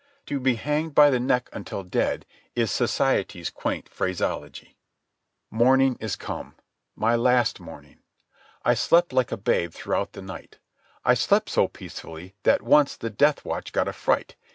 [0.25, 4.75] "To be hanged by the neck until dead" is society's quaint phraseology...
[5.51, 7.99] Morning is come—my last morning.
[8.65, 10.57] I slept like a babe throughout the night.
[11.05, 14.35] I slept so peacefully that once the death watch got a fright.